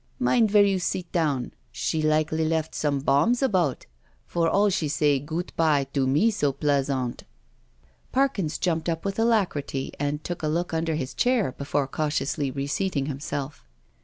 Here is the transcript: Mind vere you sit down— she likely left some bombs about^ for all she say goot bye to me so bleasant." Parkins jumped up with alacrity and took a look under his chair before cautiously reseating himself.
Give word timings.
Mind 0.17 0.49
vere 0.49 0.65
you 0.65 0.79
sit 0.79 1.11
down— 1.11 1.53
she 1.71 2.01
likely 2.01 2.43
left 2.43 2.73
some 2.73 3.01
bombs 3.01 3.41
about^ 3.41 3.83
for 4.25 4.49
all 4.49 4.67
she 4.71 4.87
say 4.87 5.19
goot 5.19 5.51
bye 5.55 5.83
to 5.93 6.07
me 6.07 6.31
so 6.31 6.53
bleasant." 6.53 7.23
Parkins 8.11 8.57
jumped 8.57 8.89
up 8.89 9.05
with 9.05 9.19
alacrity 9.19 9.93
and 9.99 10.23
took 10.23 10.41
a 10.41 10.47
look 10.47 10.73
under 10.73 10.95
his 10.95 11.13
chair 11.13 11.51
before 11.51 11.85
cautiously 11.87 12.49
reseating 12.49 13.05
himself. 13.05 13.63